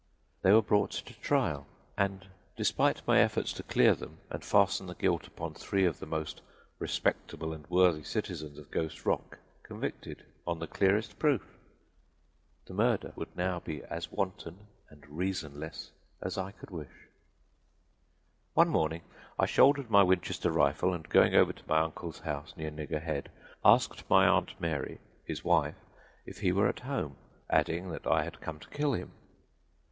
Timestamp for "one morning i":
18.55-19.45